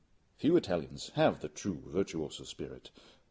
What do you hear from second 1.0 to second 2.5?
have the true virtuoso